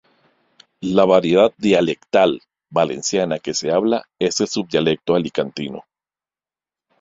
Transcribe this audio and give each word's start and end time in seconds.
La 0.97 1.05
variedad 1.05 1.53
dialectal 1.59 2.41
valenciana 2.71 3.37
que 3.37 3.53
se 3.53 3.69
habla 3.69 4.09
es 4.17 4.39
el 4.39 4.47
subdialecto 4.47 5.13
alicantino. 5.13 5.85